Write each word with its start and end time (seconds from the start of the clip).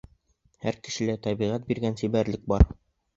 Һәр 0.67 0.79
кешелә 0.87 1.15
тәбиғәт 1.27 1.67
биргән 1.67 1.99
сибәрлек 2.01 2.49
бар. 2.55 2.67